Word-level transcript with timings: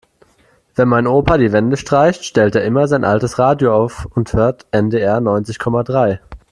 Wenn 0.73 0.87
mein 0.89 1.05
Opa 1.05 1.37
die 1.37 1.51
Wände 1.51 1.77
streicht, 1.77 2.25
stellt 2.25 2.55
er 2.55 2.63
immer 2.63 2.87
sein 2.87 3.03
altes 3.03 3.37
Radio 3.37 3.75
auf 3.75 4.07
und 4.15 4.33
hört 4.33 4.65
NDR 4.71 5.21
neunzig 5.21 5.59
Komma 5.59 5.83
drei. 5.83 6.19